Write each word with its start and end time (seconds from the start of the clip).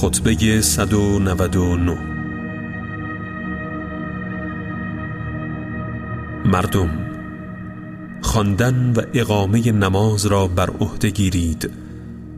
خطبه 0.00 0.60
199 0.60 1.98
مردم 6.44 6.90
خواندن 8.22 8.92
و 8.96 9.02
اقامه 9.14 9.72
نماز 9.72 10.26
را 10.26 10.46
بر 10.46 10.70
عهده 10.70 11.10
گیرید 11.10 11.70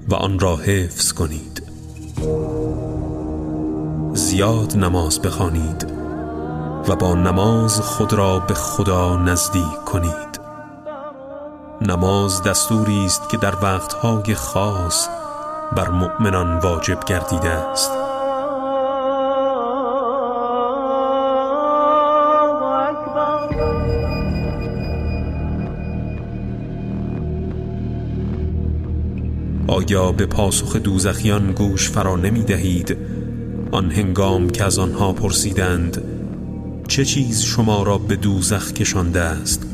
و 0.08 0.14
آن 0.14 0.38
را 0.38 0.56
حفظ 0.56 1.12
کنید. 1.12 1.62
زیاد 4.14 4.76
نماز 4.76 5.22
بخوانید 5.22 5.86
و 6.88 6.96
با 6.96 7.14
نماز 7.14 7.80
خود 7.80 8.12
را 8.12 8.38
به 8.38 8.54
خدا 8.54 9.16
نزدیک 9.16 9.84
کنید. 9.86 10.40
نماز 11.80 12.42
دستوری 12.42 13.04
است 13.04 13.28
که 13.28 13.36
در 13.36 13.54
وقتهای 13.62 14.34
خاص 14.34 15.08
بر 15.76 15.90
مؤمنان 15.90 16.58
واجب 16.58 16.98
گردیده 17.06 17.48
است. 17.48 17.90
آیا 29.66 30.12
به 30.12 30.26
پاسخ 30.26 30.76
دوزخیان 30.76 31.52
گوش 31.52 31.90
فرا 31.90 32.16
نمی 32.16 32.42
دهید 32.42 32.96
آن 33.72 33.90
هنگام 33.90 34.50
که 34.50 34.64
از 34.64 34.78
آنها 34.78 35.12
پرسیدند 35.12 36.02
چه 36.88 37.04
چیز 37.04 37.42
شما 37.42 37.82
را 37.82 37.98
به 37.98 38.16
دوزخ 38.16 38.72
کشانده 38.72 39.20
است؟ 39.20 39.66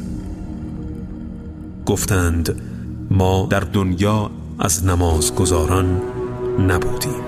گفتند 1.86 2.62
ما 3.10 3.46
در 3.50 3.60
دنیا 3.60 4.30
از 4.60 4.86
نماز 4.86 5.34
گذاران 5.34 6.02
نبودیم. 6.58 7.22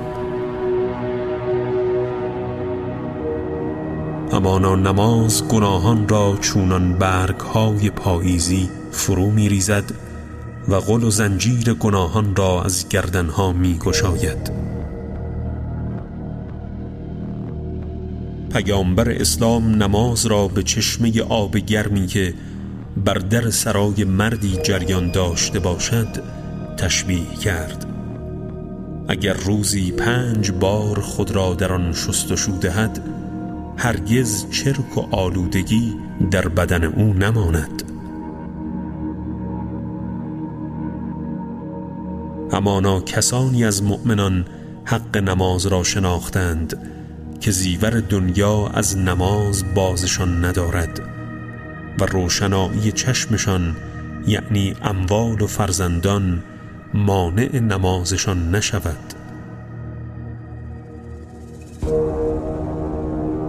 همانا 4.33 4.77
نماز 4.77 5.49
گناهان 5.49 6.09
را 6.09 6.37
چونان 6.41 6.93
برگ 6.93 7.41
های 7.41 7.91
پاییزی 7.91 8.69
فرو 8.91 9.31
می 9.31 9.49
ریزد 9.49 9.85
و 10.69 10.81
غل 10.81 11.05
و 11.05 11.11
زنجیر 11.11 11.75
گناهان 11.75 12.37
را 12.37 12.63
از 12.63 12.89
گردنها 12.89 13.53
می 13.53 13.79
گشاید 13.79 14.53
پیامبر 18.53 19.11
اسلام 19.11 19.83
نماز 19.83 20.27
را 20.27 20.49
به 20.49 20.63
چشمه 20.63 21.23
آب 21.23 21.57
گرمی 21.57 22.07
که 22.07 22.35
بر 23.05 23.15
در 23.15 23.51
سرای 23.51 24.05
مردی 24.05 24.57
جریان 24.63 25.11
داشته 25.11 25.59
باشد 25.59 26.40
تشبیه 26.81 27.35
کرد. 27.45 27.87
اگر 29.09 29.33
روزی 29.33 29.93
پنج 29.93 30.51
بار 30.51 31.01
خود 31.01 31.31
را 31.31 31.55
در 31.55 31.73
آن 31.73 31.93
شستشو 31.93 32.53
دهد 32.53 33.05
هرگز 33.77 34.51
چرک 34.51 34.99
و 34.99 35.17
آلودگی 35.17 35.97
در 36.31 36.49
بدن 36.49 36.85
او 36.85 37.15
نماند. 37.15 37.83
همانا 42.53 43.01
کسانی 43.01 43.65
از 43.65 43.83
مؤمنان 43.83 44.45
حق 44.85 45.17
نماز 45.17 45.67
را 45.67 45.83
شناختند 45.83 46.91
که 47.41 47.51
زیور 47.51 47.91
دنیا 48.01 48.67
از 48.67 48.99
نماز 48.99 49.75
بازشان 49.75 50.45
ندارد 50.45 51.01
و 52.01 52.07
روشنایی 52.07 52.93
چشمشان 52.93 53.77
یعنی 54.27 54.75
اموال 54.83 55.43
و 55.43 55.47
فرزندان 55.47 56.43
مانع 56.95 57.59
نمازشان 57.59 58.55
نشود. 58.55 59.15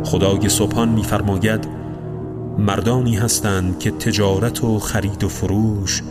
خدای 0.03 0.49
سبحان 0.49 0.89
میفرماید 0.89 1.67
مردانی 2.57 3.15
هستند 3.15 3.79
که 3.79 3.91
تجارت 3.91 4.63
و 4.63 4.79
خرید 4.79 5.23
و 5.23 5.29
فروش 5.29 6.01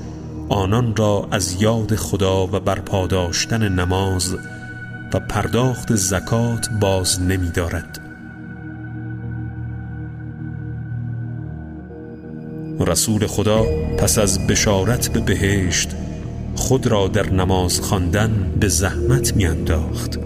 آنان 0.49 0.97
را 0.97 1.28
از 1.31 1.62
یاد 1.62 1.94
خدا 1.94 2.47
و 2.47 2.60
برپاداشتن 2.60 3.69
نماز 3.69 4.37
و 5.15 5.21
پرداخت 5.21 5.94
زکات 5.94 6.69
باز 6.81 7.22
نمی 7.22 7.50
دارد 7.50 8.00
رسول 12.81 13.27
خدا 13.27 13.65
پس 13.99 14.19
از 14.19 14.47
بشارت 14.47 15.12
به 15.12 15.21
بهشت 15.21 15.97
خود 16.55 16.87
را 16.87 17.09
در 17.09 17.33
نماز 17.33 17.81
خواندن 17.81 18.53
به 18.61 18.69
زحمت 18.69 19.37
میانداخت. 19.37 20.19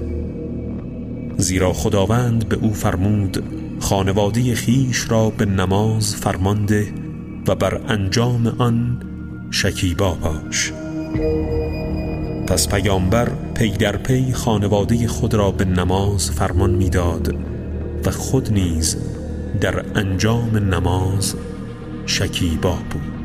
زیرا 1.37 1.73
خداوند 1.73 2.49
به 2.49 2.57
او 2.57 2.73
فرمود 2.75 3.43
خانواده 3.81 4.55
خیش 4.55 5.11
را 5.11 5.31
به 5.31 5.45
نماز 5.45 6.17
فرمانده 6.17 6.87
و 7.49 7.55
بر 7.55 7.81
انجام 7.89 8.47
آن 8.47 9.03
شکیبا 9.51 10.15
باش. 10.15 10.73
پس 12.47 12.69
پیامبر 12.69 13.29
پی 13.55 13.71
در 13.71 13.97
پی 13.97 14.33
خانواده 14.33 15.09
خود 15.09 15.34
را 15.34 15.51
به 15.51 15.65
نماز 15.65 16.31
فرمان 16.31 16.71
می‌داد 16.71 17.34
و 18.07 18.11
خود 18.11 18.53
نیز 18.53 18.97
در 19.61 19.84
انجام 19.95 20.57
نماز 20.57 21.34
شکیبا 22.07 22.79
بود. 22.91 23.24